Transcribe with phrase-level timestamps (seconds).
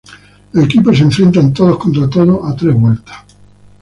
[0.53, 3.17] Los equipos se enfrentan todos contra todos a tres vueltas.